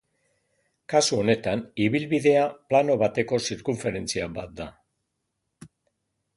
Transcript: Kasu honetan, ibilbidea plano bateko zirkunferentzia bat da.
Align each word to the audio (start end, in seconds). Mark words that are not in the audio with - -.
Kasu 0.93 1.19
honetan, 1.23 1.61
ibilbidea 1.89 2.47
plano 2.73 2.97
bateko 3.03 3.41
zirkunferentzia 3.51 4.33
bat 4.41 4.59
da. 4.65 4.71